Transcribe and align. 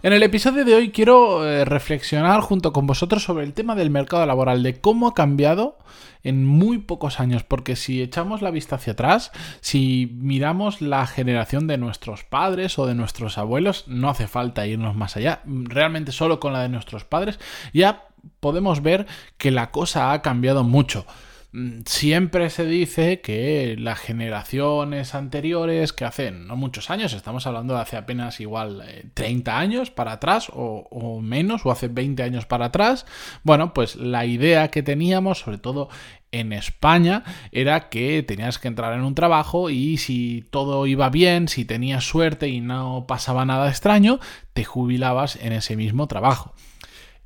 En 0.00 0.12
el 0.12 0.22
episodio 0.22 0.64
de 0.64 0.76
hoy 0.76 0.90
quiero 0.90 1.44
eh, 1.44 1.64
reflexionar 1.64 2.40
junto 2.40 2.72
con 2.72 2.86
vosotros 2.86 3.24
sobre 3.24 3.44
el 3.44 3.52
tema 3.52 3.74
del 3.74 3.90
mercado 3.90 4.24
laboral, 4.26 4.62
de 4.62 4.80
cómo 4.80 5.08
ha 5.08 5.14
cambiado 5.14 5.76
en 6.22 6.46
muy 6.46 6.78
pocos 6.78 7.18
años, 7.18 7.42
porque 7.42 7.74
si 7.74 8.00
echamos 8.00 8.40
la 8.40 8.52
vista 8.52 8.76
hacia 8.76 8.92
atrás, 8.92 9.32
si 9.60 10.08
miramos 10.14 10.80
la 10.80 11.04
generación 11.08 11.66
de 11.66 11.78
nuestros 11.78 12.22
padres 12.22 12.78
o 12.78 12.86
de 12.86 12.94
nuestros 12.94 13.38
abuelos, 13.38 13.88
no 13.88 14.08
hace 14.08 14.28
falta 14.28 14.68
irnos 14.68 14.94
más 14.94 15.16
allá, 15.16 15.40
realmente 15.44 16.12
solo 16.12 16.38
con 16.38 16.52
la 16.52 16.62
de 16.62 16.68
nuestros 16.68 17.04
padres, 17.04 17.40
ya 17.72 18.04
podemos 18.38 18.82
ver 18.82 19.08
que 19.36 19.50
la 19.50 19.72
cosa 19.72 20.12
ha 20.12 20.22
cambiado 20.22 20.62
mucho. 20.62 21.06
Mm, 21.50 21.80
siempre 21.86 22.50
se 22.50 22.66
dice 22.66 23.22
que 23.22 23.74
las 23.78 23.98
generaciones 23.98 25.14
anteriores, 25.14 25.94
que 25.94 26.04
hacen 26.04 26.46
no 26.46 26.56
muchos 26.56 26.90
años, 26.90 27.14
estamos 27.14 27.46
hablando 27.46 27.74
de 27.74 27.80
hace 27.80 27.96
apenas 27.96 28.38
igual 28.40 28.84
30 29.14 29.50
eh, 29.50 29.54
años 29.54 29.90
para 29.90 30.12
atrás 30.12 30.50
o, 30.52 30.86
o, 30.90 31.22
menos, 31.22 31.64
o 31.64 31.70
hace 31.70 31.88
20 31.88 32.22
años 32.22 32.44
para 32.44 32.66
atrás, 32.66 33.06
bueno, 33.44 33.72
pues 33.72 33.96
la 33.96 34.26
idea 34.26 34.68
que 34.68 34.82
teníamos, 34.82 35.38
sobre 35.38 35.56
todo 35.56 35.88
en 36.32 36.52
España, 36.52 37.24
era 37.50 37.88
que 37.88 38.22
tenías 38.22 38.58
que 38.58 38.68
entrar 38.68 38.92
en 38.92 39.00
un 39.00 39.14
trabajo 39.14 39.70
y 39.70 39.96
si 39.96 40.44
todo 40.50 40.86
iba 40.86 41.08
bien, 41.08 41.48
si 41.48 41.64
tenías 41.64 42.04
suerte 42.04 42.48
y 42.48 42.60
no 42.60 43.06
pasaba 43.08 43.46
nada 43.46 43.70
extraño, 43.70 44.20
te 44.52 44.64
jubilabas 44.64 45.36
en 45.36 45.54
ese 45.54 45.76
mismo 45.76 46.08
trabajo. 46.08 46.54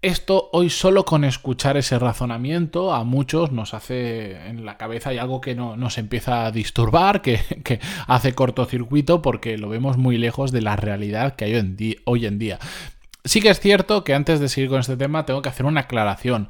Esto 0.02 0.50
hoy 0.50 0.68
solo 0.68 1.04
con 1.04 1.22
escuchar 1.22 1.76
ese 1.76 1.96
razonamiento 1.96 2.92
a 2.92 3.04
muchos 3.04 3.52
nos 3.52 3.72
hace 3.72 4.48
en 4.48 4.66
la 4.66 4.76
cabeza 4.76 5.14
y 5.14 5.18
algo 5.18 5.40
que 5.40 5.54
no, 5.54 5.76
nos 5.76 5.96
empieza 5.96 6.44
a 6.44 6.50
disturbar, 6.50 7.22
que, 7.22 7.38
hace 8.08 8.34
cortocircuito 8.34 9.22
porque 9.22 9.56
lo 9.56 9.68
vemos 9.68 9.98
muy 9.98 10.18
lejos 10.18 10.50
de 10.50 10.60
la 10.60 10.74
realidad 10.74 11.36
que 11.36 11.44
hay 11.44 12.00
hoy 12.04 12.26
en 12.26 12.38
día. 12.40 12.58
Sí 13.24 13.40
que 13.40 13.50
es 13.50 13.60
cierto 13.60 14.02
que 14.02 14.12
antes 14.12 14.40
de 14.40 14.48
seguir 14.48 14.70
con 14.70 14.80
este 14.80 14.96
tema 14.96 15.24
tengo 15.24 15.40
que 15.40 15.50
hacer 15.50 15.66
una 15.66 15.82
aclaración. 15.82 16.48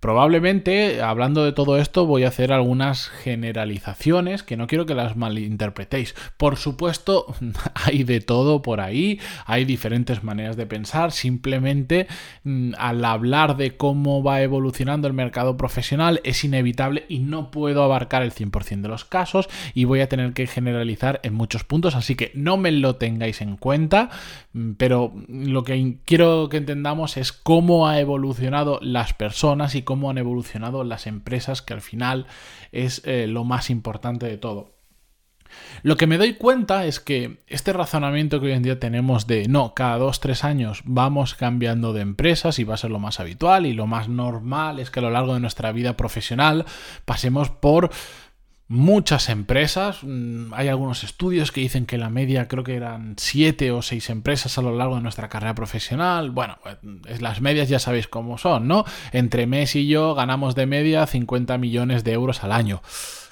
Probablemente, 0.00 1.02
hablando 1.02 1.44
de 1.44 1.50
todo 1.50 1.76
esto, 1.76 2.06
voy 2.06 2.22
a 2.22 2.28
hacer 2.28 2.52
algunas 2.52 3.08
generalizaciones 3.08 4.44
que 4.44 4.56
no 4.56 4.68
quiero 4.68 4.86
que 4.86 4.94
las 4.94 5.16
malinterpretéis. 5.16 6.14
Por 6.36 6.56
supuesto, 6.56 7.34
hay 7.74 8.04
de 8.04 8.20
todo 8.20 8.62
por 8.62 8.80
ahí, 8.80 9.18
hay 9.44 9.64
diferentes 9.64 10.22
maneras 10.22 10.56
de 10.56 10.66
pensar. 10.66 11.10
Simplemente, 11.10 12.06
mm, 12.44 12.74
al 12.78 13.04
hablar 13.04 13.56
de 13.56 13.76
cómo 13.76 14.22
va 14.22 14.40
evolucionando 14.40 15.08
el 15.08 15.14
mercado 15.14 15.56
profesional, 15.56 16.20
es 16.22 16.44
inevitable 16.44 17.04
y 17.08 17.18
no 17.18 17.50
puedo 17.50 17.82
abarcar 17.82 18.22
el 18.22 18.30
100% 18.30 18.82
de 18.82 18.88
los 18.88 19.04
casos 19.04 19.48
y 19.74 19.84
voy 19.84 20.00
a 20.00 20.08
tener 20.08 20.32
que 20.32 20.46
generalizar 20.46 21.18
en 21.24 21.34
muchos 21.34 21.64
puntos, 21.64 21.96
así 21.96 22.14
que 22.14 22.30
no 22.34 22.56
me 22.56 22.70
lo 22.70 22.94
tengáis 22.94 23.40
en 23.40 23.56
cuenta, 23.56 24.10
mm, 24.52 24.74
pero 24.74 25.12
lo 25.28 25.64
que 25.64 25.96
quiero 26.04 26.48
que 26.48 26.58
entendamos 26.58 27.16
es 27.16 27.32
cómo 27.32 27.88
ha 27.88 27.98
evolucionado 27.98 28.78
las 28.80 29.12
personas 29.12 29.74
y 29.74 29.87
cómo 29.88 30.10
han 30.10 30.18
evolucionado 30.18 30.84
las 30.84 31.06
empresas, 31.06 31.62
que 31.62 31.72
al 31.72 31.80
final 31.80 32.26
es 32.72 33.00
eh, 33.06 33.26
lo 33.26 33.44
más 33.44 33.70
importante 33.70 34.26
de 34.26 34.36
todo. 34.36 34.74
Lo 35.82 35.96
que 35.96 36.06
me 36.06 36.18
doy 36.18 36.34
cuenta 36.34 36.84
es 36.84 37.00
que 37.00 37.38
este 37.46 37.72
razonamiento 37.72 38.38
que 38.38 38.48
hoy 38.48 38.52
en 38.52 38.62
día 38.62 38.78
tenemos 38.78 39.26
de 39.26 39.48
no, 39.48 39.72
cada 39.72 39.96
dos, 39.96 40.20
tres 40.20 40.44
años 40.44 40.82
vamos 40.84 41.34
cambiando 41.34 41.94
de 41.94 42.02
empresas 42.02 42.58
y 42.58 42.64
va 42.64 42.74
a 42.74 42.76
ser 42.76 42.90
lo 42.90 42.98
más 42.98 43.18
habitual 43.18 43.64
y 43.64 43.72
lo 43.72 43.86
más 43.86 44.10
normal 44.10 44.78
es 44.78 44.90
que 44.90 45.00
a 45.00 45.04
lo 45.04 45.10
largo 45.10 45.32
de 45.32 45.40
nuestra 45.40 45.72
vida 45.72 45.96
profesional 45.96 46.66
pasemos 47.06 47.48
por 47.48 47.90
muchas 48.68 49.30
empresas. 49.30 49.98
Mm, 50.02 50.52
hay 50.54 50.68
algunos 50.68 51.02
estudios 51.02 51.50
que 51.50 51.62
dicen 51.62 51.86
que 51.86 51.98
la 51.98 52.10
media 52.10 52.46
creo 52.48 52.64
que 52.64 52.76
eran 52.76 53.14
siete 53.16 53.72
o 53.72 53.82
seis 53.82 54.10
empresas 54.10 54.56
a 54.58 54.62
lo 54.62 54.76
largo 54.76 54.96
de 54.96 55.02
nuestra 55.02 55.28
carrera 55.28 55.54
profesional. 55.54 56.30
Bueno, 56.30 56.58
pues, 56.62 57.20
las 57.20 57.40
medias 57.40 57.68
ya 57.68 57.78
sabéis 57.78 58.06
cómo 58.06 58.38
son, 58.38 58.68
¿no? 58.68 58.84
Entre 59.12 59.46
mes 59.46 59.74
y 59.74 59.88
yo 59.88 60.14
ganamos 60.14 60.54
de 60.54 60.66
media 60.66 61.06
50 61.06 61.58
millones 61.58 62.04
de 62.04 62.12
euros 62.12 62.44
al 62.44 62.52
año. 62.52 62.82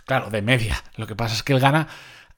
Claro, 0.06 0.30
de 0.30 0.40
media. 0.40 0.82
Lo 0.96 1.06
que 1.06 1.16
pasa 1.16 1.34
es 1.34 1.42
que 1.42 1.52
él 1.52 1.60
gana 1.60 1.88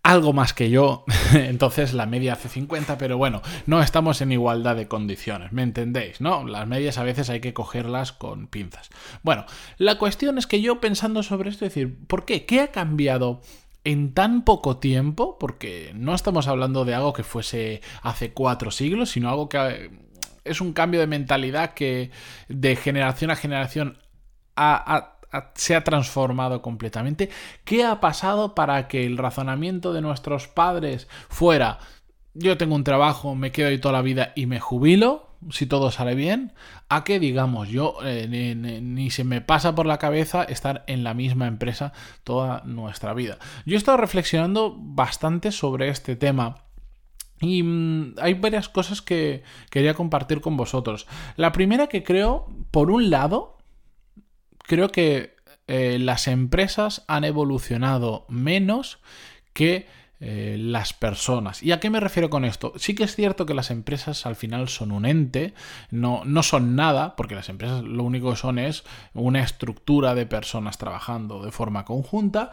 algo 0.02 0.32
más 0.32 0.54
que 0.54 0.70
yo, 0.70 1.04
entonces 1.34 1.92
la 1.92 2.06
media 2.06 2.34
hace 2.34 2.48
50, 2.48 2.98
pero 2.98 3.18
bueno, 3.18 3.42
no 3.66 3.82
estamos 3.82 4.20
en 4.20 4.32
igualdad 4.32 4.76
de 4.76 4.88
condiciones, 4.88 5.52
¿me 5.52 5.62
entendéis? 5.62 6.20
¿No? 6.20 6.46
Las 6.46 6.66
medias 6.66 6.98
a 6.98 7.02
veces 7.02 7.30
hay 7.30 7.40
que 7.40 7.54
cogerlas 7.54 8.12
con 8.12 8.46
pinzas. 8.46 8.88
Bueno, 9.22 9.44
la 9.76 9.98
cuestión 9.98 10.38
es 10.38 10.46
que 10.46 10.60
yo 10.60 10.80
pensando 10.80 11.22
sobre 11.22 11.50
esto, 11.50 11.66
es 11.66 11.74
decir, 11.74 11.98
¿por 12.06 12.24
qué? 12.24 12.46
¿Qué 12.46 12.60
ha 12.60 12.72
cambiado? 12.72 13.40
en 13.84 14.12
tan 14.12 14.44
poco 14.44 14.76
tiempo, 14.78 15.38
porque 15.38 15.92
no 15.94 16.14
estamos 16.14 16.46
hablando 16.46 16.84
de 16.84 16.94
algo 16.94 17.14
que 17.14 17.22
fuese 17.22 17.80
hace 18.02 18.34
cuatro 18.34 18.70
siglos, 18.70 19.12
sino 19.12 19.30
algo 19.30 19.48
que 19.48 19.90
es 20.44 20.60
un 20.60 20.72
cambio 20.72 21.00
de 21.00 21.06
mentalidad 21.06 21.74
que 21.74 22.10
de 22.48 22.76
generación 22.76 23.30
a 23.30 23.36
generación 23.36 23.98
ha, 24.56 25.17
se 25.54 25.74
ha 25.74 25.84
transformado 25.84 26.62
completamente. 26.62 27.30
¿Qué 27.64 27.84
ha 27.84 28.00
pasado 28.00 28.54
para 28.54 28.88
que 28.88 29.06
el 29.06 29.18
razonamiento 29.18 29.92
de 29.92 30.00
nuestros 30.00 30.48
padres 30.48 31.08
fuera 31.28 31.78
yo 32.38 32.56
tengo 32.56 32.74
un 32.74 32.84
trabajo, 32.84 33.34
me 33.34 33.50
quedo 33.50 33.68
ahí 33.68 33.78
toda 33.78 33.92
la 33.92 34.02
vida 34.02 34.32
y 34.36 34.46
me 34.46 34.60
jubilo, 34.60 35.28
si 35.50 35.66
todo 35.66 35.90
sale 35.90 36.14
bien, 36.14 36.52
a 36.88 37.02
que 37.04 37.18
digamos 37.18 37.68
yo 37.68 37.96
eh, 38.04 38.26
ni, 38.28 39.10
se 39.10 39.24
me 39.24 39.40
pasa 39.40 39.74
por 39.74 39.86
la 39.86 39.98
cabeza 39.98 40.44
estar 40.44 40.84
en 40.86 41.04
la 41.04 41.14
misma 41.14 41.46
empresa 41.48 41.92
toda 42.24 42.62
nuestra 42.64 43.12
vida. 43.12 43.38
Yo 43.66 43.74
he 43.74 43.78
estado 43.78 43.98
reflexionando 43.98 44.76
bastante 44.78 45.52
sobre 45.52 45.88
este 45.88 46.16
tema. 46.16 46.64
Y 47.40 47.62
mmm, 47.62 48.14
hay 48.20 48.34
varias 48.34 48.68
cosas 48.68 49.02
que 49.02 49.42
quería 49.70 49.94
compartir 49.94 50.40
con 50.40 50.56
vosotros. 50.56 51.06
La 51.36 51.52
primera 51.52 51.88
que 51.88 52.04
creo, 52.04 52.46
por 52.70 52.90
un 52.90 53.10
lado, 53.10 53.57
creo 54.68 54.90
que 54.90 55.34
eh, 55.66 55.98
las 55.98 56.28
empresas 56.28 57.04
han 57.08 57.24
evolucionado 57.24 58.26
menos 58.28 59.00
que 59.52 59.88
eh, 60.20 60.56
las 60.58 60.92
personas. 60.92 61.62
¿Y 61.62 61.72
a 61.72 61.80
qué 61.80 61.90
me 61.90 62.00
refiero 62.00 62.28
con 62.28 62.44
esto? 62.44 62.72
Sí 62.76 62.94
que 62.94 63.04
es 63.04 63.14
cierto 63.14 63.46
que 63.46 63.54
las 63.54 63.70
empresas 63.70 64.26
al 64.26 64.36
final 64.36 64.68
son 64.68 64.92
un 64.92 65.06
ente, 65.06 65.54
no, 65.90 66.22
no 66.24 66.42
son 66.42 66.76
nada, 66.76 67.16
porque 67.16 67.34
las 67.34 67.48
empresas 67.48 67.82
lo 67.82 68.04
único 68.04 68.30
que 68.30 68.36
son 68.36 68.58
es 68.58 68.84
una 69.14 69.42
estructura 69.42 70.14
de 70.14 70.26
personas 70.26 70.76
trabajando 70.76 71.42
de 71.42 71.50
forma 71.50 71.84
conjunta. 71.84 72.50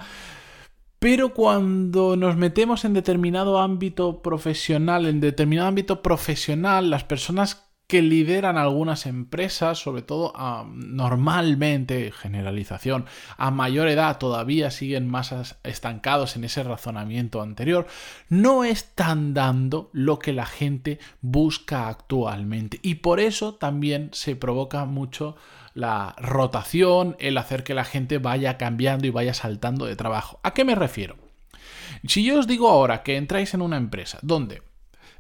Pero 1.00 1.34
cuando 1.34 2.16
nos 2.16 2.38
metemos 2.38 2.86
en 2.86 2.94
determinado 2.94 3.60
ámbito 3.60 4.22
profesional, 4.22 5.06
en 5.06 5.20
determinado 5.20 5.68
ámbito 5.68 6.02
profesional, 6.02 6.90
las 6.90 7.04
personas 7.04 7.65
que 7.88 8.02
lideran 8.02 8.58
algunas 8.58 9.06
empresas, 9.06 9.78
sobre 9.78 10.02
todo 10.02 10.34
normalmente, 10.66 12.12
generalización, 12.12 13.06
a 13.38 13.52
mayor 13.52 13.88
edad 13.88 14.18
todavía 14.18 14.72
siguen 14.72 15.08
más 15.08 15.58
estancados 15.64 16.36
en 16.36 16.46
ese 16.46 16.64
razonamiento 16.64 17.42
anterior, 17.42 17.86
no 18.30 18.64
están 18.64 19.34
dando 19.34 19.90
lo 19.94 20.18
que 20.18 20.34
la 20.34 20.46
gente 20.46 21.00
busca 21.22 21.88
actualmente. 21.88 22.80
Y 22.82 22.96
por 22.96 23.20
eso 23.20 23.56
también 23.56 24.10
se 24.14 24.36
provoca 24.36 24.86
mucho 24.86 25.36
la 25.76 26.16
rotación, 26.18 27.16
el 27.20 27.38
hacer 27.38 27.64
que 27.64 27.74
la 27.76 27.84
gente 27.84 28.18
vaya 28.18 28.58
cambiando 28.58 29.06
y 29.06 29.12
vaya 29.12 29.34
saltando 29.34 29.86
de 29.86 29.96
trabajo. 29.96 30.40
¿A 30.42 30.54
qué 30.54 30.64
me 30.64 30.74
refiero? 30.74 31.18
Si 32.08 32.24
yo 32.24 32.40
os 32.40 32.48
digo 32.48 32.70
ahora 32.70 33.04
que 33.04 33.18
entráis 33.18 33.54
en 33.54 33.62
una 33.62 33.78
empresa 33.78 34.20
donde 34.22 34.64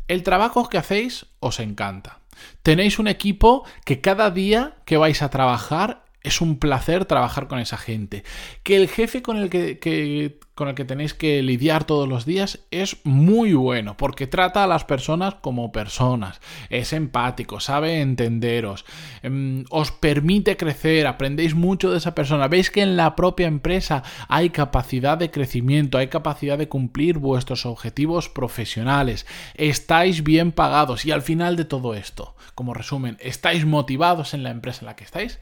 el 0.07 0.23
trabajo 0.23 0.69
que 0.69 0.77
hacéis 0.77 1.25
os 1.39 1.59
encanta, 1.59 2.19
Tenéis 2.63 2.99
un 2.99 3.07
equipo 3.07 3.65
que 3.85 4.01
cada 4.01 4.31
día 4.31 4.77
que 4.85 4.97
vais 4.97 5.21
a 5.21 5.29
trabajar 5.29 6.04
es 6.25 6.41
un 6.41 6.57
placer 6.57 7.05
trabajar 7.05 7.47
con 7.47 7.59
esa 7.59 7.77
gente. 7.77 8.23
Que 8.63 8.75
el 8.75 8.89
jefe 8.89 9.21
con 9.21 9.37
el 9.37 9.49
que, 9.49 10.39
con 10.55 10.67
el 10.67 10.75
que 10.75 10.83
tenéis 10.83 11.13
que 11.13 11.43
lidiar 11.43 11.83
todos 11.83 12.09
los 12.09 12.25
días 12.25 12.59
es 12.71 12.97
muy 13.03 13.53
bueno, 13.53 13.95
porque 13.95 14.25
trata 14.25 14.63
a 14.63 14.67
las 14.67 14.85
personas 14.85 15.35
como 15.35 15.71
personas, 15.71 16.41
es 16.69 16.93
empático, 16.93 17.59
sabe 17.59 18.01
entenderos, 18.01 18.85
em, 19.21 19.65
os 19.69 19.91
permite 19.91 20.57
crecer, 20.57 21.05
aprendéis 21.05 21.53
mucho 21.53 21.91
de 21.91 21.99
esa 21.99 22.15
persona. 22.15 22.47
Veis 22.47 22.71
que 22.71 22.81
en 22.81 22.97
la 22.97 23.15
propia 23.15 23.47
empresa 23.47 24.03
hay 24.27 24.49
capacidad 24.49 25.17
de 25.17 25.29
crecimiento, 25.29 25.99
hay 25.99 26.07
capacidad 26.07 26.57
de 26.57 26.69
cumplir 26.69 27.19
vuestros 27.19 27.67
objetivos 27.67 28.29
profesionales, 28.29 29.27
estáis 29.53 30.23
bien 30.23 30.51
pagados 30.51 31.05
y 31.05 31.11
al 31.11 31.21
final 31.21 31.55
de 31.55 31.65
todo 31.65 31.93
esto, 31.93 32.35
como 32.55 32.73
resumen, 32.73 33.17
estáis 33.19 33.65
motivados 33.65 34.33
en 34.33 34.41
la 34.41 34.49
empresa 34.49 34.79
en 34.81 34.87
la 34.87 34.95
que 34.95 35.03
estáis. 35.03 35.39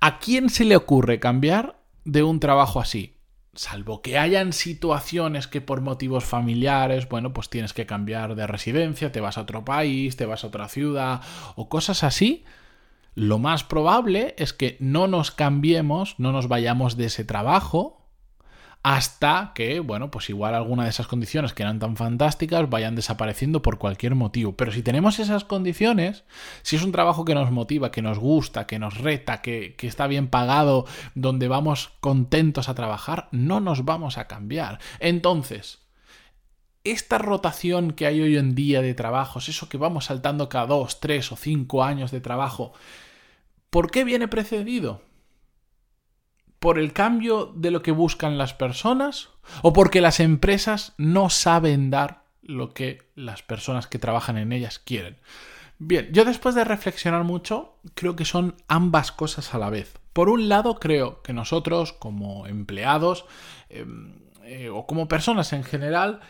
¿A 0.00 0.20
quién 0.20 0.48
se 0.48 0.64
le 0.64 0.76
ocurre 0.76 1.18
cambiar 1.18 1.80
de 2.04 2.22
un 2.22 2.38
trabajo 2.38 2.80
así? 2.80 3.16
Salvo 3.54 4.00
que 4.00 4.16
hayan 4.16 4.52
situaciones 4.52 5.48
que 5.48 5.60
por 5.60 5.80
motivos 5.80 6.24
familiares, 6.24 7.08
bueno, 7.08 7.32
pues 7.32 7.50
tienes 7.50 7.72
que 7.72 7.86
cambiar 7.86 8.36
de 8.36 8.46
residencia, 8.46 9.10
te 9.10 9.20
vas 9.20 9.38
a 9.38 9.40
otro 9.40 9.64
país, 9.64 10.16
te 10.16 10.24
vas 10.24 10.44
a 10.44 10.46
otra 10.46 10.68
ciudad 10.68 11.22
o 11.56 11.68
cosas 11.68 12.04
así, 12.04 12.44
lo 13.16 13.40
más 13.40 13.64
probable 13.64 14.36
es 14.38 14.52
que 14.52 14.76
no 14.78 15.08
nos 15.08 15.32
cambiemos, 15.32 16.14
no 16.18 16.30
nos 16.30 16.46
vayamos 16.46 16.96
de 16.96 17.06
ese 17.06 17.24
trabajo 17.24 17.97
hasta 18.82 19.52
que, 19.54 19.80
bueno, 19.80 20.10
pues 20.10 20.30
igual 20.30 20.54
alguna 20.54 20.84
de 20.84 20.90
esas 20.90 21.08
condiciones 21.08 21.52
que 21.52 21.62
eran 21.62 21.78
tan 21.78 21.96
fantásticas 21.96 22.70
vayan 22.70 22.94
desapareciendo 22.94 23.60
por 23.60 23.78
cualquier 23.78 24.14
motivo. 24.14 24.56
Pero 24.56 24.72
si 24.72 24.82
tenemos 24.82 25.18
esas 25.18 25.44
condiciones, 25.44 26.24
si 26.62 26.76
es 26.76 26.82
un 26.82 26.92
trabajo 26.92 27.24
que 27.24 27.34
nos 27.34 27.50
motiva, 27.50 27.90
que 27.90 28.02
nos 28.02 28.18
gusta, 28.18 28.66
que 28.66 28.78
nos 28.78 28.98
reta, 28.98 29.42
que, 29.42 29.74
que 29.76 29.88
está 29.88 30.06
bien 30.06 30.28
pagado, 30.28 30.86
donde 31.14 31.48
vamos 31.48 31.90
contentos 32.00 32.68
a 32.68 32.74
trabajar, 32.74 33.28
no 33.32 33.60
nos 33.60 33.84
vamos 33.84 34.16
a 34.16 34.28
cambiar. 34.28 34.78
Entonces, 35.00 35.80
esta 36.84 37.18
rotación 37.18 37.92
que 37.92 38.06
hay 38.06 38.20
hoy 38.20 38.36
en 38.36 38.54
día 38.54 38.80
de 38.80 38.94
trabajos, 38.94 39.48
eso 39.48 39.68
que 39.68 39.76
vamos 39.76 40.06
saltando 40.06 40.48
cada 40.48 40.66
dos, 40.66 41.00
tres 41.00 41.32
o 41.32 41.36
cinco 41.36 41.84
años 41.84 42.10
de 42.10 42.20
trabajo, 42.20 42.72
¿por 43.70 43.90
qué 43.90 44.04
viene 44.04 44.28
precedido? 44.28 45.02
Por 46.58 46.78
el 46.78 46.92
cambio 46.92 47.52
de 47.54 47.70
lo 47.70 47.82
que 47.82 47.92
buscan 47.92 48.38
las 48.38 48.54
personas 48.54 49.30
o 49.62 49.72
porque 49.72 50.00
las 50.00 50.20
empresas 50.20 50.94
no 50.98 51.30
saben 51.30 51.90
dar 51.90 52.22
lo 52.42 52.72
que 52.72 53.02
las 53.14 53.42
personas 53.42 53.86
que 53.86 53.98
trabajan 53.98 54.38
en 54.38 54.52
ellas 54.52 54.78
quieren. 54.78 55.18
Bien, 55.78 56.08
yo 56.12 56.24
después 56.24 56.54
de 56.54 56.64
reflexionar 56.64 57.22
mucho, 57.22 57.76
creo 57.94 58.16
que 58.16 58.24
son 58.24 58.56
ambas 58.66 59.12
cosas 59.12 59.54
a 59.54 59.58
la 59.58 59.70
vez. 59.70 59.98
Por 60.12 60.28
un 60.28 60.48
lado, 60.48 60.80
creo 60.80 61.22
que 61.22 61.32
nosotros 61.32 61.92
como 61.92 62.46
empleados 62.48 63.26
em, 63.68 64.16
eh, 64.42 64.70
o 64.70 64.86
como 64.86 65.06
personas 65.06 65.52
en 65.52 65.62
general, 65.62 66.20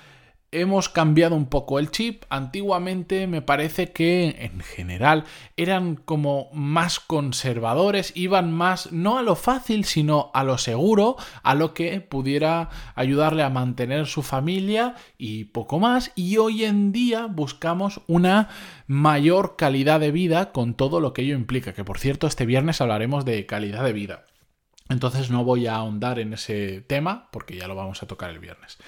hemos 0.50 0.89
cambiado 0.89 1.37
un 1.37 1.47
poco 1.47 1.79
el 1.79 1.91
chip. 1.91 2.25
Antiguamente 2.31 3.27
me 3.27 3.43
parece 3.43 3.93
que 3.93 4.37
en 4.41 4.61
general 4.61 5.25
eran 5.56 5.97
como 5.97 6.49
más 6.53 7.00
conservadores, 7.00 8.12
iban 8.15 8.53
más 8.53 8.93
no 8.93 9.19
a 9.19 9.23
lo 9.23 9.37
fácil, 9.37 9.85
sino 9.85 10.31
a 10.35 10.45
lo 10.45 10.59
seguro, 10.59 11.17
a 11.43 11.55
lo 11.55 11.75
que 11.75 12.00
pudiera 12.00 12.71
ayudarle 12.95 13.43
a 13.43 13.50
mantener 13.50 14.06
su 14.06 14.23
familia 14.23 14.95
y 15.19 15.45
poco 15.45 15.79
más. 15.79 16.12
Y 16.15 16.39
hoy 16.39 16.65
en 16.65 16.93
día 16.93 17.27
buscamos 17.27 18.01
una 18.06 18.49
mayor 18.87 19.56
calidad 19.56 20.01
de 20.01 20.12
vida 20.12 20.53
con 20.53 20.75
todo 20.75 21.01
lo 21.01 21.12
que 21.12 21.23
ello 21.23 21.35
implica. 21.35 21.73
Que 21.73 21.85
por 21.85 21.99
cierto, 21.99 22.27
este 22.27 22.47
viernes 22.47 22.81
hablaremos 22.81 23.25
de 23.25 23.47
calidad 23.47 23.85
de 23.85 23.93
vida. 23.93 24.25
Entonces 24.89 25.31
no 25.31 25.44
voy 25.44 25.67
a 25.67 25.77
ahondar 25.77 26.19
en 26.19 26.33
ese 26.33 26.81
tema 26.81 27.29
porque 27.31 27.56
ya 27.56 27.69
lo 27.69 27.75
vamos 27.75 28.03
a 28.03 28.06
tocar 28.06 28.31
el 28.31 28.39
viernes. 28.39 28.79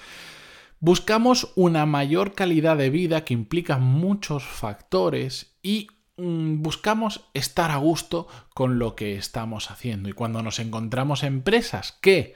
Buscamos 0.83 1.51
una 1.55 1.85
mayor 1.85 2.33
calidad 2.33 2.75
de 2.75 2.89
vida 2.89 3.23
que 3.23 3.35
implica 3.35 3.77
muchos 3.77 4.43
factores 4.43 5.55
y 5.61 5.89
mm, 6.17 6.63
buscamos 6.63 7.29
estar 7.35 7.69
a 7.69 7.77
gusto 7.77 8.27
con 8.55 8.79
lo 8.79 8.95
que 8.95 9.15
estamos 9.15 9.69
haciendo. 9.69 10.09
Y 10.09 10.13
cuando 10.13 10.41
nos 10.41 10.57
encontramos 10.57 11.21
empresas 11.21 11.91
que 12.01 12.33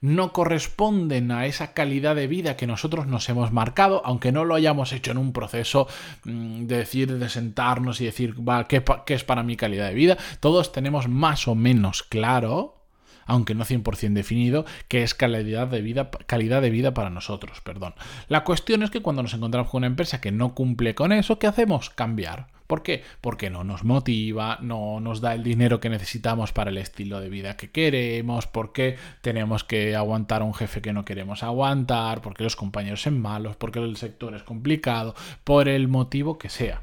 no 0.00 0.32
corresponden 0.32 1.30
a 1.30 1.46
esa 1.46 1.72
calidad 1.72 2.16
de 2.16 2.26
vida 2.26 2.56
que 2.56 2.66
nosotros 2.66 3.06
nos 3.06 3.28
hemos 3.28 3.52
marcado, 3.52 4.02
aunque 4.04 4.32
no 4.32 4.44
lo 4.44 4.56
hayamos 4.56 4.92
hecho 4.92 5.12
en 5.12 5.18
un 5.18 5.32
proceso 5.32 5.86
mm, 6.24 6.64
de 6.66 6.78
decir, 6.78 7.16
de 7.16 7.28
sentarnos 7.28 8.00
y 8.00 8.06
decir, 8.06 8.34
¿qué, 8.68 8.82
¿qué, 9.06 9.14
es 9.14 9.22
para 9.22 9.44
mi 9.44 9.54
calidad 9.54 9.86
de 9.86 9.94
vida? 9.94 10.18
Todos 10.40 10.72
tenemos 10.72 11.06
más 11.06 11.46
o 11.46 11.54
menos 11.54 12.02
claro 12.02 12.83
aunque 13.26 13.54
no 13.54 13.64
100% 13.64 14.12
definido, 14.12 14.64
que 14.88 15.02
es 15.02 15.14
calidad 15.14 15.68
de 15.68 15.80
vida, 15.80 16.10
calidad 16.26 16.62
de 16.62 16.70
vida 16.70 16.94
para 16.94 17.10
nosotros. 17.10 17.60
Perdón. 17.60 17.94
La 18.28 18.44
cuestión 18.44 18.82
es 18.82 18.90
que 18.90 19.02
cuando 19.02 19.22
nos 19.22 19.34
encontramos 19.34 19.70
con 19.70 19.78
una 19.78 19.86
empresa 19.86 20.20
que 20.20 20.32
no 20.32 20.54
cumple 20.54 20.94
con 20.94 21.12
eso, 21.12 21.38
¿qué 21.38 21.46
hacemos? 21.46 21.90
Cambiar. 21.90 22.46
¿Por 22.66 22.82
qué? 22.82 23.02
Porque 23.20 23.50
no 23.50 23.62
nos 23.62 23.84
motiva, 23.84 24.58
no 24.62 24.98
nos 24.98 25.20
da 25.20 25.34
el 25.34 25.42
dinero 25.42 25.80
que 25.80 25.90
necesitamos 25.90 26.52
para 26.52 26.70
el 26.70 26.78
estilo 26.78 27.20
de 27.20 27.28
vida 27.28 27.56
que 27.56 27.70
queremos, 27.70 28.46
porque 28.46 28.96
tenemos 29.20 29.64
que 29.64 29.94
aguantar 29.94 30.40
a 30.40 30.46
un 30.46 30.54
jefe 30.54 30.80
que 30.80 30.94
no 30.94 31.04
queremos 31.04 31.42
aguantar, 31.42 32.22
porque 32.22 32.42
los 32.42 32.56
compañeros 32.56 33.02
son 33.02 33.20
malos, 33.20 33.56
porque 33.56 33.80
el 33.80 33.96
sector 33.96 34.34
es 34.34 34.42
complicado, 34.42 35.14
por 35.44 35.68
el 35.68 35.88
motivo 35.88 36.38
que 36.38 36.48
sea. 36.48 36.82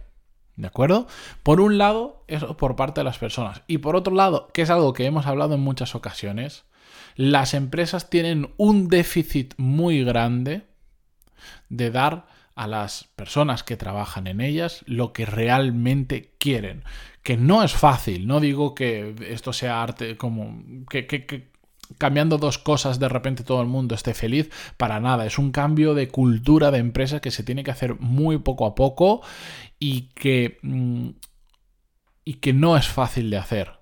¿De 0.61 0.67
acuerdo? 0.67 1.07
Por 1.41 1.59
un 1.59 1.79
lado, 1.79 2.23
eso 2.27 2.55
por 2.55 2.75
parte 2.75 2.99
de 2.99 3.05
las 3.05 3.17
personas. 3.17 3.63
Y 3.65 3.79
por 3.79 3.95
otro 3.95 4.13
lado, 4.13 4.51
que 4.53 4.61
es 4.61 4.69
algo 4.69 4.93
que 4.93 5.05
hemos 5.05 5.25
hablado 5.25 5.55
en 5.55 5.59
muchas 5.59 5.95
ocasiones, 5.95 6.65
las 7.15 7.55
empresas 7.55 8.11
tienen 8.11 8.53
un 8.57 8.87
déficit 8.87 9.55
muy 9.57 10.03
grande 10.03 10.67
de 11.69 11.89
dar 11.89 12.27
a 12.53 12.67
las 12.67 13.05
personas 13.15 13.63
que 13.63 13.75
trabajan 13.75 14.27
en 14.27 14.39
ellas 14.39 14.83
lo 14.85 15.13
que 15.13 15.25
realmente 15.25 16.35
quieren. 16.37 16.83
Que 17.23 17.37
no 17.37 17.63
es 17.63 17.73
fácil, 17.73 18.27
no 18.27 18.39
digo 18.39 18.75
que 18.75 19.15
esto 19.29 19.53
sea 19.53 19.81
arte 19.81 20.15
como 20.15 20.85
que, 20.91 21.07
que 21.07 21.50
cambiando 21.97 22.37
dos 22.37 22.57
cosas 22.57 22.99
de 22.99 23.09
repente 23.09 23.43
todo 23.43 23.61
el 23.61 23.67
mundo 23.67 23.95
esté 23.95 24.13
feliz, 24.13 24.49
para 24.77 24.99
nada. 24.99 25.25
Es 25.25 25.37
un 25.37 25.51
cambio 25.51 25.93
de 25.93 26.07
cultura 26.07 26.71
de 26.71 26.79
empresa 26.79 27.19
que 27.19 27.31
se 27.31 27.43
tiene 27.43 27.63
que 27.63 27.71
hacer 27.71 27.99
muy 27.99 28.37
poco 28.39 28.65
a 28.65 28.75
poco 28.75 29.21
y 29.79 30.09
que, 30.13 30.59
mm, 30.61 31.09
y 32.25 32.33
que 32.35 32.53
no 32.53 32.77
es 32.77 32.87
fácil 32.87 33.29
de 33.29 33.37
hacer. 33.37 33.81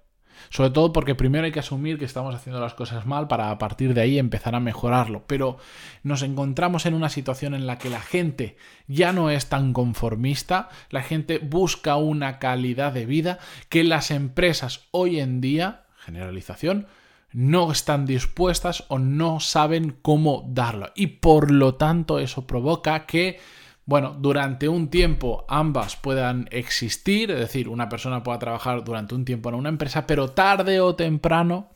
Sobre 0.50 0.72
todo 0.72 0.94
porque 0.94 1.16
primero 1.16 1.46
hay 1.46 1.52
que 1.52 1.60
asumir 1.60 2.00
que 2.00 2.06
estamos 2.06 2.34
haciendo 2.34 2.60
las 2.60 2.74
cosas 2.74 3.06
mal 3.06 3.28
para 3.28 3.52
a 3.52 3.58
partir 3.58 3.94
de 3.94 4.02
ahí 4.02 4.18
empezar 4.18 4.56
a 4.56 4.60
mejorarlo. 4.60 5.26
Pero 5.28 5.58
nos 6.02 6.24
encontramos 6.24 6.86
en 6.86 6.94
una 6.94 7.10
situación 7.10 7.54
en 7.54 7.68
la 7.68 7.78
que 7.78 7.90
la 7.90 8.02
gente 8.02 8.58
ya 8.88 9.14
no 9.14 9.30
es 9.30 9.48
tan 9.48 9.74
conformista, 9.74 10.70
la 10.90 11.04
gente 11.04 11.38
busca 11.40 11.98
una 11.98 12.40
calidad 12.40 12.94
de 12.94 13.06
vida 13.06 13.40
que 13.70 13.84
las 13.84 14.12
empresas 14.12 14.88
hoy 14.92 15.20
en 15.20 15.42
día, 15.42 15.84
generalización, 15.98 16.88
no 17.32 17.72
están 17.72 18.06
dispuestas 18.06 18.86
o 18.88 19.00
no 19.00 19.40
saben 19.40 19.98
cómo 20.02 20.46
darlo. 20.48 20.92
Y 20.96 21.08
por 21.08 21.52
lo 21.52 21.76
tanto 21.76 22.20
eso 22.20 22.48
provoca 22.48 23.06
que, 23.06 23.40
bueno, 23.86 24.16
durante 24.18 24.68
un 24.68 24.90
tiempo 24.90 25.46
ambas 25.48 25.96
puedan 25.96 26.48
existir, 26.52 27.32
es 27.32 27.40
decir, 27.40 27.70
una 27.70 27.90
persona 27.90 28.24
pueda 28.24 28.40
trabajar 28.40 28.84
durante 28.84 29.16
un 29.16 29.26
tiempo 29.26 29.50
en 29.50 29.56
una 29.56 29.70
empresa, 29.70 30.08
pero 30.08 30.32
tarde 30.32 30.80
o 30.80 30.96
temprano 30.96 31.70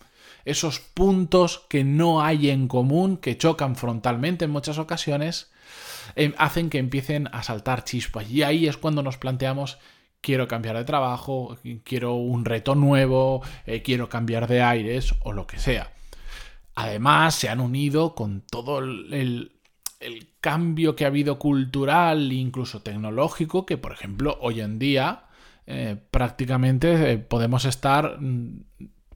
esos 0.45 0.79
puntos 0.79 1.65
que 1.69 1.83
no 1.83 2.21
hay 2.21 2.49
en 2.49 2.67
común, 2.67 3.17
que 3.17 3.37
chocan 3.37 3.75
frontalmente 3.75 4.45
en 4.45 4.51
muchas 4.51 4.77
ocasiones, 4.77 5.51
eh, 6.15 6.33
hacen 6.37 6.69
que 6.69 6.79
empiecen 6.79 7.29
a 7.31 7.43
saltar 7.43 7.83
chispas. 7.83 8.29
Y 8.29 8.43
ahí 8.43 8.67
es 8.67 8.77
cuando 8.77 9.03
nos 9.03 9.17
planteamos 9.17 9.77
quiero 10.23 10.47
cambiar 10.47 10.77
de 10.77 10.85
trabajo, 10.85 11.57
quiero 11.83 12.15
un 12.15 12.45
reto 12.45 12.73
nuevo, 12.73 13.43
eh, 13.67 13.83
quiero 13.83 14.09
cambiar 14.09 14.47
de 14.47 14.63
aires 14.63 15.13
o 15.23 15.33
lo 15.33 15.45
que 15.45 15.59
sea. 15.59 15.91
Además, 16.73 17.35
se 17.35 17.49
han 17.49 17.59
unido 17.59 18.15
con 18.15 18.41
todo 18.41 18.79
el, 18.79 19.51
cambio 20.41 20.95
que 20.95 21.05
ha 21.05 21.07
habido 21.07 21.39
cultural 21.39 22.31
e 22.31 22.35
incluso 22.35 22.81
tecnológico, 22.81 23.65
que 23.65 23.77
por 23.77 23.93
ejemplo 23.93 24.37
hoy 24.41 24.59
en 24.59 24.77
día 24.77 25.25
eh, 25.65 25.95
prácticamente 26.11 27.13
eh, 27.13 27.17
podemos 27.17 27.63
estar 27.63 28.19
mm, 28.19 28.65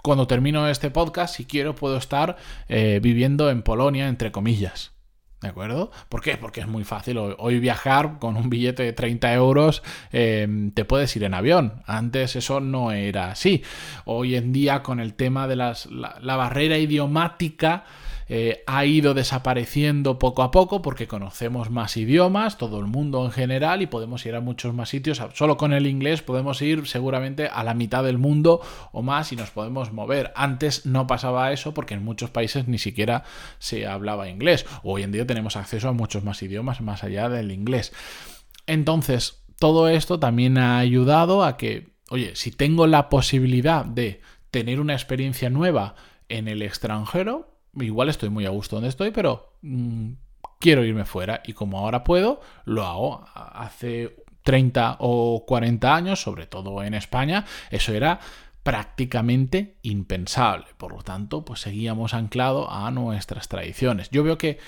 cuando 0.02 0.28
termino 0.28 0.70
este 0.70 0.90
podcast, 0.90 1.36
si 1.36 1.46
quiero, 1.46 1.76
puedo 1.76 1.98
estar 1.98 2.38
viviendo 2.70 3.50
en 3.50 3.62
Polonia, 3.62 4.08
entre 4.08 4.32
comillas. 4.32 4.97
¿De 5.42 5.50
acuerdo? 5.50 5.92
¿Por 6.10 6.22
qué? 6.22 6.36
Porque 6.36 6.62
es 6.62 6.68
muy 6.68 6.84
fácil. 6.84 7.20
Hoy 7.20 7.60
viajar 7.60 8.18
con 8.18 8.38
un 8.38 8.50
billete 8.50 8.82
de 8.82 8.94
30 8.94 9.34
euros 9.36 9.84
em, 10.12 10.72
te 10.72 10.84
puedes 10.84 11.16
ir 11.16 11.24
en 11.26 11.36
avión. 11.36 11.84
Antes 11.86 12.36
eso 12.36 12.60
no 12.60 12.92
era 12.92 13.30
así. 13.30 13.62
Hoy 14.06 14.36
en 14.36 14.52
día 14.52 14.82
con 14.82 15.00
el 15.00 15.14
tema 15.14 15.48
de 15.48 15.56
las, 15.56 15.86
la, 15.86 16.36
barrera 16.36 16.80
idiomática 16.80 17.86
eh, 18.30 18.64
ha 18.68 18.86
ido 18.86 19.14
desapareciendo 19.14 20.20
poco 20.20 20.44
a 20.44 20.52
poco 20.52 20.82
porque 20.82 21.08
conocemos 21.08 21.70
más 21.70 21.96
idiomas, 21.96 22.58
todo 22.58 22.80
el 22.80 22.86
mundo 22.86 23.24
en 23.26 23.32
general, 23.32 23.82
y 23.82 23.88
podemos 23.88 24.26
ir 24.26 24.36
a 24.36 24.42
muchos 24.42 24.74
más 24.74 24.90
sitios. 24.90 25.22
Solo 25.34 25.58
con 25.58 25.74
el 25.74 25.88
inglés 25.88 26.22
podemos 26.22 26.62
ir 26.62 26.88
seguramente 26.88 27.48
a 27.48 27.64
la 27.64 27.74
mitad 27.74 28.04
del 28.04 28.18
mundo 28.18 28.62
o 28.92 29.02
más 29.02 29.32
y 29.32 29.36
nos 29.36 29.52
podemos 29.52 29.94
mover. 29.94 30.32
Antes 30.36 30.86
no 30.86 31.08
pasaba 31.08 31.52
eso 31.52 31.74
porque 31.74 31.94
en 31.94 32.04
muchos 32.04 32.30
países 32.30 32.68
ni 32.68 32.78
siquiera 32.78 33.24
se 33.60 33.88
hablaba 33.88 34.30
inglés. 34.30 34.66
Hoy 34.84 35.04
en 35.04 35.12
día 35.12 35.26
tenemos 35.26 35.56
acceso 35.56 35.88
a 35.88 35.94
muchos 35.94 36.24
más 36.24 36.42
idiomas 36.44 36.82
más 36.82 37.04
allá 37.04 37.30
del 37.30 37.52
inglés. 37.52 37.94
Entonces, 38.66 39.44
todo 39.60 39.88
esto 39.88 40.20
también 40.20 40.58
ha 40.58 40.78
ayudado 40.78 41.44
a 41.44 41.58
que, 41.58 41.90
oye, 42.10 42.36
si 42.36 42.52
tengo 42.52 42.88
la 42.88 43.10
posibilidad 43.10 43.86
de 43.86 44.22
tener 44.52 44.80
una 44.80 44.94
experiencia 44.94 45.50
nueva 45.50 45.96
en 46.30 46.48
el 46.48 46.62
extranjero, 46.62 47.57
igual 47.80 48.10
estoy 48.10 48.30
muy 48.30 48.46
a 48.46 48.50
gusto 48.50 48.76
donde 48.76 48.90
estoy, 48.90 49.12
pero 49.12 49.54
mm, 49.62 50.12
quiero 50.60 50.84
irme 50.84 51.06
fuera 51.06 51.42
y 51.46 51.54
como 51.54 51.80
ahora 51.80 52.04
puedo, 52.04 52.42
lo 52.66 52.86
hago. 52.86 53.26
Hace 53.34 54.16
30 54.44 54.98
o 55.00 55.46
40 55.46 55.96
años, 55.96 56.22
sobre 56.22 56.48
todo 56.48 56.84
en 56.84 56.94
España, 56.94 57.46
eso 57.70 57.94
era 57.94 58.20
prácticamente 58.64 59.78
impensable. 59.84 60.66
Por 60.78 60.94
lo 60.94 61.02
tanto, 61.02 61.46
pues 61.46 61.62
seguíamos 61.62 62.14
anclado 62.14 62.72
a 62.72 62.92
nuestras 62.92 63.48
tradiciones. 63.48 64.10
Yo 64.10 64.24
veo 64.24 64.38
que 64.38 64.60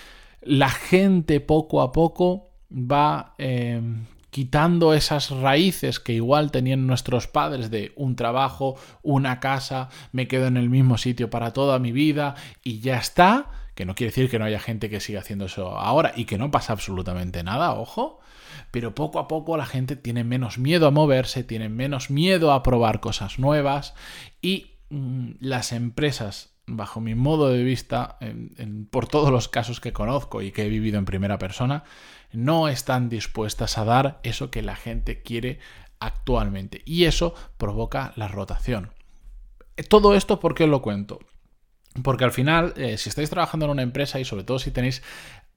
la 0.42 0.70
gente 0.70 1.40
poco 1.42 1.82
a 1.82 1.92
poco 1.92 2.50
va 2.72 3.36
eh, 3.38 3.82
quitando 4.30 4.94
esas 4.94 5.32
raíces 5.32 6.00
que 6.00 6.14
igual 6.14 6.52
tenían 6.52 6.88
nuestros 6.88 7.28
padres 7.28 7.70
de 7.70 7.94
un 7.96 8.16
trabajo, 8.16 8.76
una 9.02 9.40
casa, 9.40 9.90
me 10.12 10.28
quedo 10.28 10.48
en 10.48 10.58
el 10.58 10.70
mismo 10.70 10.98
sitio 10.98 11.30
para 11.30 11.52
toda 11.52 11.80
mi 11.80 11.92
vida 11.92 12.36
y 12.64 12.80
ya 12.80 12.98
está, 12.98 13.52
que 13.76 13.86
no 13.86 13.96
quiere 13.96 14.12
decir 14.12 14.30
que 14.30 14.40
no 14.40 14.46
haya 14.46 14.60
gente 14.60 14.90
que 14.90 15.00
siga 15.00 15.22
haciendo 15.22 15.46
eso 15.46 15.78
ahora 15.78 16.14
y 16.16 16.26
que 16.26 16.38
no 16.38 16.52
pasa 16.52 16.74
absolutamente 16.74 17.44
nada, 17.44 17.74
ojo, 17.74 18.20
pero 18.72 18.94
poco 18.94 19.20
a 19.20 19.28
poco 19.28 19.58
la 19.58 19.66
gente 19.66 19.96
tiene 19.96 20.24
menos 20.24 20.58
miedo 20.58 20.88
a 20.88 20.92
moverse, 20.92 21.44
tiene 21.44 21.70
menos 21.70 22.10
miedo 22.10 22.52
a 22.52 22.64
probar 22.64 23.00
cosas 23.00 23.40
nuevas 23.40 23.94
y 24.42 24.74
mm, 24.90 25.32
las 25.40 25.72
empresas 25.72 26.59
bajo 26.76 27.02
mi 27.02 27.16
modo 27.16 27.50
de 27.50 27.64
vista, 27.64 28.18
por 28.92 29.08
todos 29.08 29.32
los 29.32 29.48
casos 29.48 29.80
que 29.80 29.94
conozco 29.94 30.42
y 30.42 30.52
que 30.52 30.66
he 30.66 30.70
vivido 30.70 30.98
en 30.98 31.06
primera 31.06 31.38
persona, 31.38 31.84
no 32.32 32.68
están 32.68 33.10
dispuestas 33.10 33.78
a 33.78 33.86
dar 33.86 34.20
eso 34.24 34.52
que 34.52 34.62
la 34.62 34.76
gente 34.76 35.22
quiere 35.22 35.60
actualmente. 36.00 36.82
Y 36.86 37.06
eso 37.06 37.34
provoca 37.58 38.14
la 38.16 38.28
rotación. 38.28 38.92
Todo 39.90 40.16
esto, 40.16 40.40
¿por 40.40 40.56
qué 40.56 40.66
os 40.66 40.70
lo 40.70 40.82
cuento? 40.82 41.20
Porque 42.04 42.24
al 42.24 42.32
final, 42.32 42.74
eh, 42.78 42.98
si 42.98 43.10
estáis 43.10 43.30
trabajando 43.30 43.66
en 43.66 43.72
una 43.72 43.82
empresa 43.82 44.20
y 44.20 44.26
sobre 44.26 44.44
todo 44.44 44.60
si 44.60 44.72
tenéis 44.72 45.02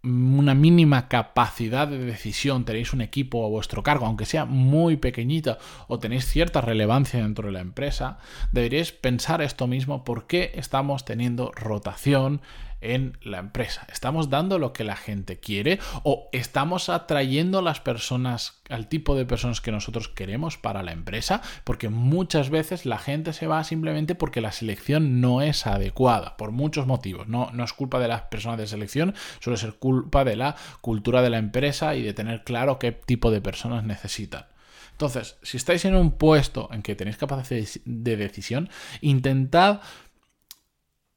una 0.04 0.54
mínima 0.54 1.09
capacidad 1.09 1.87
de 1.87 1.99
decisión, 1.99 2.64
tenéis 2.64 2.92
un 2.92 3.02
equipo 3.02 3.44
a 3.44 3.49
vuestro 3.49 3.82
cargo, 3.82 4.06
aunque 4.06 4.26
sea 4.26 4.44
muy 4.44 4.97
pequeñito 4.97 5.59
o 5.87 6.00
tenéis 6.00 6.26
cierta 6.26 6.61
relevancia 6.61 7.23
dentro 7.23 7.47
de 7.47 7.52
la 7.52 7.61
empresa, 7.61 8.18
deberíais 8.50 8.90
pensar 8.90 9.42
esto 9.42 9.68
mismo, 9.68 10.02
¿por 10.02 10.26
qué 10.26 10.52
estamos 10.56 11.04
teniendo 11.04 11.52
rotación 11.54 12.40
en 12.83 13.17
la 13.23 13.39
empresa. 13.39 13.87
¿Estamos 13.91 14.29
dando 14.29 14.59
lo 14.59 14.73
que 14.73 14.85
la 14.85 14.97
gente 14.97 15.39
quiere 15.39 15.79
o 16.03 16.29
estamos 16.33 16.89
atrayendo 16.89 17.61
a 17.61 17.62
las 17.62 17.81
personas, 17.81 18.61
al 18.69 18.89
tipo 18.89 19.15
de 19.15 19.25
personas 19.25 19.61
que 19.61 19.73
nosotros 19.73 20.09
queremos 20.09 20.59
para 20.59 20.83
la 20.83 20.93
empresa? 20.93 21.43
Porque 21.65 21.89
muchas 21.89 22.51
veces 22.51 22.85
la 22.85 22.99
gente 22.99 23.33
se 23.33 23.47
va 23.47 23.65
simplemente 23.65 24.15
porque 24.15 24.41
la 24.41 24.53
selección 24.53 25.21
no 25.21 25.43
es 25.43 25.67
adecuada, 25.67 26.37
por 26.37 26.51
muchos 26.51 26.87
motivos. 26.87 27.29
No, 27.29 27.51
no 27.53 27.65
es 27.65 27.73
culpa 27.73 27.99
de 27.99 28.09
las 28.09 28.23
personas 28.23 28.59
de 28.59 28.67
selección, 28.67 29.15
suele 29.41 29.57
ser 29.57 29.75
culpa 29.75 30.25
de 30.25 30.37
la 30.37 30.57
cultura 30.81 31.23
de 31.23 31.31
la 31.31 31.39
empresa 31.39 31.95
y 31.95 32.03
de 32.03 32.15
tener 32.15 32.45
claro 32.45 32.79
qué 32.79 32.93
tipo 32.93 33.31
de 33.31 33.41
personas 33.41 33.85
necesitan. 33.85 34.47
Entonces, 34.93 35.37
si 35.43 35.57
estáis 35.57 35.85
en 35.85 35.97
un 35.97 36.12
puesto 36.12 36.69
en 36.73 36.83
que 36.83 36.95
tenéis 36.95 37.17
capacidad 37.17 37.67
de 37.85 38.17
decisión, 38.17 38.69
intentad 39.01 39.81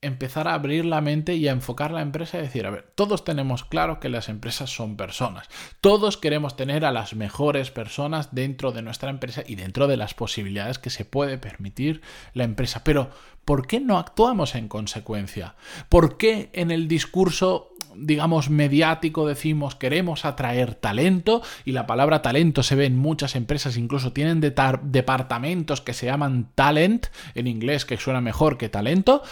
empezar 0.05 0.47
a 0.47 0.53
abrir 0.53 0.85
la 0.85 1.01
mente 1.01 1.35
y 1.35 1.47
a 1.47 1.51
enfocar 1.51 1.91
la 1.91 2.01
empresa 2.01 2.37
y 2.37 2.41
decir, 2.41 2.65
a 2.65 2.69
ver, 2.69 2.91
todos 2.95 3.23
tenemos 3.23 3.63
claro 3.63 3.99
que 3.99 4.09
las 4.09 4.29
empresas 4.29 4.69
son 4.69 4.97
personas. 4.97 5.47
Todos 5.81 6.17
queremos 6.17 6.55
tener 6.55 6.85
a 6.85 6.91
las 6.91 7.15
mejores 7.15 7.71
personas 7.71 8.33
dentro 8.33 8.71
de 8.71 8.81
nuestra 8.81 9.09
empresa 9.09 9.43
y 9.45 9.55
dentro 9.55 9.87
de 9.87 9.97
las 9.97 10.13
posibilidades 10.13 10.79
que 10.79 10.89
se 10.89 11.05
puede 11.05 11.37
permitir 11.37 12.01
la 12.33 12.43
empresa. 12.43 12.83
Pero, 12.83 13.09
¿por 13.43 13.67
qué 13.67 13.79
no 13.79 13.97
actuamos 13.97 14.55
en 14.55 14.67
consecuencia? 14.67 15.55
¿Por 15.89 16.17
qué 16.17 16.49
en 16.53 16.71
el 16.71 16.87
discurso 16.87 17.71
digamos, 17.97 18.49
mediático 18.49 19.27
decimos 19.27 19.75
queremos 19.75 20.25
atraer 20.25 20.75
talento 20.75 21.41
y 21.63 21.71
la 21.71 21.87
palabra 21.87 22.21
talento 22.21 22.63
se 22.63 22.75
ve 22.75 22.85
en 22.85 22.97
muchas 22.97 23.35
empresas, 23.35 23.77
incluso 23.77 24.11
tienen 24.11 24.41
departamentos 24.41 25.81
que 25.81 25.93
se 25.93 26.05
llaman 26.05 26.49
talent, 26.55 27.07
en 27.35 27.47
inglés 27.47 27.85
que 27.85 27.97
suena 27.97 28.21
mejor 28.21 28.57
que 28.57 28.69
talento, 28.69 29.23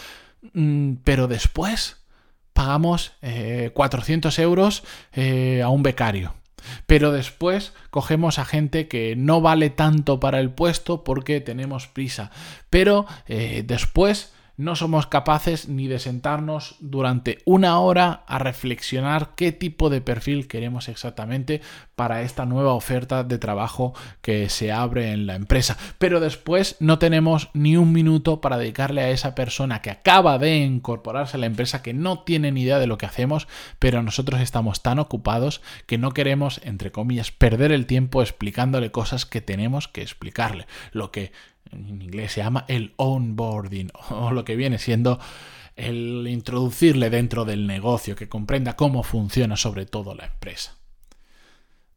pero 1.03 1.27
después 1.27 1.97
pagamos 2.53 3.13
400 3.73 4.37
eh, 4.37 4.41
euros 4.41 4.83
eh, 5.13 5.61
a 5.63 5.69
un 5.69 5.83
becario. 5.83 6.33
Pero 6.85 7.11
después 7.11 7.73
cogemos 7.89 8.39
a 8.39 8.45
gente 8.45 8.87
que 8.87 9.15
no 9.15 9.41
vale 9.41 9.69
tanto 9.69 10.19
para 10.19 10.39
el 10.39 10.51
puesto 10.51 11.03
porque 11.03 11.41
tenemos 11.41 11.87
prisa. 11.87 12.31
Pero 12.69 13.05
eh, 13.27 13.63
después 13.65 14.32
no 14.55 14.75
somos 14.75 15.07
capaces 15.07 15.67
ni 15.67 15.87
de 15.87 15.99
sentarnos 15.99 16.75
durante 16.79 17.39
una 17.45 17.79
hora 17.79 18.23
a 18.27 18.37
reflexionar 18.37 19.31
qué 19.35 19.51
tipo 19.51 19.89
de 19.89 20.01
perfil 20.01 20.47
queremos 20.47 20.89
exactamente 20.89 21.61
para 21.95 22.21
esta 22.21 22.45
nueva 22.45 22.73
oferta 22.73 23.23
de 23.23 23.37
trabajo 23.37 23.93
que 24.21 24.49
se 24.49 24.71
abre 24.71 25.11
en 25.11 25.25
la 25.25 25.35
empresa. 25.35 25.77
Pero 25.97 26.19
después 26.19 26.75
no 26.79 26.99
tenemos 26.99 27.49
ni 27.53 27.77
un 27.77 27.91
minuto 27.91 28.41
para 28.41 28.57
dedicarle 28.57 29.01
a 29.01 29.09
esa 29.09 29.35
persona 29.35 29.81
que 29.81 29.91
acaba 29.91 30.37
de 30.37 30.57
incorporarse 30.57 31.37
a 31.37 31.39
la 31.39 31.45
empresa, 31.47 31.81
que 31.81 31.93
no 31.93 32.19
tiene 32.19 32.51
ni 32.51 32.61
idea 32.61 32.79
de 32.79 32.87
lo 32.87 32.97
que 32.97 33.05
hacemos, 33.05 33.47
pero 33.79 34.03
nosotros 34.03 34.41
estamos 34.41 34.81
tan 34.81 34.99
ocupados 34.99 35.61
que 35.87 35.97
no 35.97 36.11
queremos, 36.11 36.61
entre 36.63 36.91
comillas, 36.91 37.31
perder 37.31 37.71
el 37.71 37.85
tiempo 37.85 38.21
explicándole 38.21 38.91
cosas 38.91 39.25
que 39.25 39.41
tenemos 39.41 39.87
que 39.87 40.01
explicarle. 40.01 40.67
Lo 40.91 41.11
que 41.11 41.31
en 41.71 42.01
inglés 42.01 42.33
se 42.33 42.41
llama 42.41 42.65
el 42.67 42.93
onboarding, 42.97 43.91
o 44.09 44.31
lo 44.31 44.45
que 44.45 44.55
viene 44.55 44.77
siendo 44.77 45.19
el 45.75 46.27
introducirle 46.27 47.09
dentro 47.09 47.45
del 47.45 47.65
negocio, 47.65 48.15
que 48.15 48.29
comprenda 48.29 48.75
cómo 48.75 49.03
funciona 49.03 49.57
sobre 49.57 49.85
todo 49.85 50.13
la 50.13 50.25
empresa. 50.25 50.77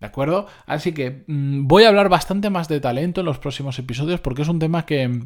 ¿De 0.01 0.07
acuerdo? 0.07 0.47
Así 0.67 0.93
que 0.93 1.25
mm, 1.27 1.67
voy 1.67 1.85
a 1.85 1.89
hablar 1.89 2.09
bastante 2.09 2.51
más 2.51 2.69
de 2.69 2.81
talento 2.81 3.21
en 3.21 3.27
los 3.27 3.39
próximos 3.39 3.79
episodios 3.79 4.21
porque 4.21 4.43
es 4.43 4.49
un 4.49 4.59
tema 4.59 4.85
que, 4.85 5.25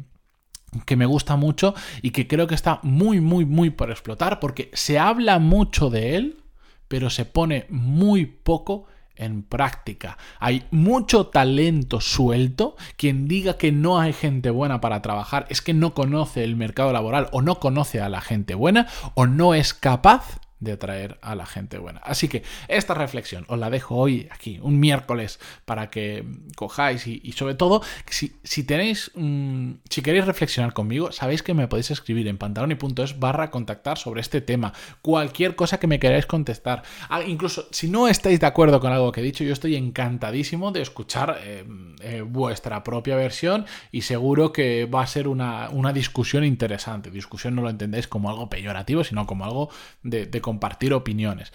que 0.85 0.95
me 0.95 1.05
gusta 1.05 1.35
mucho 1.35 1.73
y 2.01 2.11
que 2.11 2.27
creo 2.27 2.47
que 2.47 2.55
está 2.55 2.79
muy, 2.83 3.19
muy, 3.19 3.45
muy 3.45 3.69
por 3.69 3.91
explotar 3.91 4.39
porque 4.39 4.71
se 4.73 4.97
habla 4.97 5.39
mucho 5.39 5.89
de 5.89 6.15
él, 6.15 6.43
pero 6.87 7.09
se 7.09 7.25
pone 7.25 7.65
muy 7.69 8.25
poco 8.25 8.85
en 9.21 9.43
práctica. 9.43 10.17
Hay 10.39 10.65
mucho 10.71 11.27
talento 11.27 12.01
suelto. 12.01 12.75
Quien 12.97 13.27
diga 13.27 13.57
que 13.57 13.71
no 13.71 13.99
hay 13.99 14.13
gente 14.13 14.49
buena 14.49 14.81
para 14.81 15.01
trabajar 15.01 15.45
es 15.49 15.61
que 15.61 15.73
no 15.73 15.93
conoce 15.93 16.43
el 16.43 16.55
mercado 16.55 16.91
laboral 16.91 17.29
o 17.31 17.41
no 17.41 17.59
conoce 17.59 18.01
a 18.01 18.09
la 18.09 18.21
gente 18.21 18.55
buena 18.55 18.87
o 19.13 19.27
no 19.27 19.53
es 19.53 19.73
capaz 19.73 20.39
de 20.61 20.71
atraer 20.73 21.19
a 21.21 21.35
la 21.35 21.45
gente 21.45 21.77
buena. 21.77 21.99
Así 22.03 22.29
que 22.29 22.43
esta 22.69 22.93
reflexión 22.93 23.45
os 23.49 23.59
la 23.59 23.69
dejo 23.69 23.95
hoy 23.95 24.29
aquí, 24.31 24.59
un 24.61 24.79
miércoles, 24.79 25.39
para 25.65 25.89
que 25.89 26.23
cojáis 26.55 27.07
y, 27.07 27.31
sobre 27.33 27.55
todo, 27.55 27.81
si, 28.07 28.33
si 28.43 28.63
tenéis, 28.63 29.11
mm, 29.15 29.73
si 29.89 30.01
queréis 30.01 30.25
reflexionar 30.25 30.73
conmigo, 30.73 31.11
sabéis 31.11 31.43
que 31.43 31.53
me 31.53 31.67
podéis 31.67 31.91
escribir 31.91 32.27
en 32.27 32.37
pantaloni.es 32.37 33.19
barra 33.19 33.51
contactar 33.51 33.97
sobre 33.97 34.21
este 34.21 34.39
tema, 34.39 34.73
cualquier 35.01 35.55
cosa 35.55 35.79
que 35.79 35.87
me 35.87 35.99
queráis 35.99 36.25
contestar. 36.25 36.83
Ah, 37.09 37.21
incluso 37.23 37.67
si 37.71 37.89
no 37.89 38.07
estáis 38.07 38.39
de 38.39 38.45
acuerdo 38.45 38.79
con 38.79 38.91
algo 38.91 39.11
que 39.11 39.21
he 39.21 39.23
dicho, 39.23 39.43
yo 39.43 39.53
estoy 39.53 39.75
encantadísimo 39.75 40.71
de 40.71 40.81
escuchar 40.81 41.39
eh, 41.43 41.65
eh, 42.01 42.21
vuestra 42.21 42.83
propia 42.83 43.15
versión 43.15 43.65
y 43.91 44.01
seguro 44.01 44.53
que 44.53 44.85
va 44.85 45.01
a 45.01 45.07
ser 45.07 45.27
una, 45.27 45.69
discusión 45.93 46.43
interesante. 46.43 47.09
Discusión 47.11 47.55
no 47.55 47.63
lo 47.63 47.69
entendéis 47.69 48.07
como 48.07 48.29
algo 48.29 48.49
peyorativo, 48.49 49.03
sino 49.03 49.25
como 49.25 49.45
algo 49.45 49.69
de, 50.03 50.25
de 50.25 50.41
compartir 50.51 50.93
opiniones. 50.93 51.53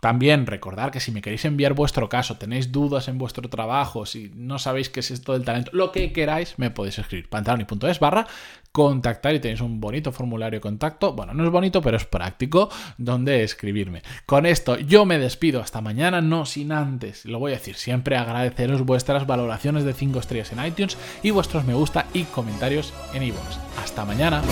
También 0.00 0.46
recordar 0.46 0.92
que 0.92 1.00
si 1.00 1.10
me 1.10 1.20
queréis 1.20 1.44
enviar 1.44 1.72
vuestro 1.72 2.08
caso, 2.08 2.36
tenéis 2.36 2.70
dudas 2.70 3.08
en 3.08 3.18
vuestro 3.18 3.48
trabajo, 3.50 4.06
si 4.06 4.30
no 4.32 4.60
sabéis 4.60 4.90
qué 4.90 5.00
es 5.00 5.10
esto 5.10 5.32
del 5.32 5.44
talento, 5.44 5.72
lo 5.74 5.90
que 5.90 6.12
queráis, 6.12 6.54
me 6.56 6.70
podéis 6.70 7.00
escribir 7.00 7.28
pantaloni.es 7.28 7.98
barra 7.98 8.28
contactar 8.70 9.34
y 9.34 9.40
tenéis 9.40 9.60
un 9.60 9.80
bonito 9.80 10.12
formulario 10.12 10.58
de 10.58 10.60
contacto. 10.60 11.14
Bueno, 11.14 11.34
no 11.34 11.44
es 11.44 11.50
bonito, 11.50 11.82
pero 11.82 11.96
es 11.96 12.04
práctico 12.04 12.68
donde 12.96 13.42
escribirme. 13.42 14.02
Con 14.24 14.46
esto 14.46 14.78
yo 14.78 15.04
me 15.04 15.18
despido 15.18 15.60
hasta 15.60 15.80
mañana, 15.80 16.20
no 16.20 16.46
sin 16.46 16.70
antes, 16.70 17.24
lo 17.24 17.40
voy 17.40 17.52
a 17.52 17.56
decir 17.56 17.74
siempre, 17.74 18.16
agradeceros 18.16 18.84
vuestras 18.84 19.26
valoraciones 19.26 19.82
de 19.82 19.94
5 19.94 20.20
estrellas 20.20 20.52
en 20.52 20.64
iTunes 20.64 20.96
y 21.24 21.32
vuestros 21.32 21.64
me 21.64 21.74
gusta 21.74 22.06
y 22.14 22.22
comentarios 22.22 22.94
en 23.14 23.24
iVoox. 23.24 23.58
Hasta 23.82 24.04
mañana. 24.04 24.42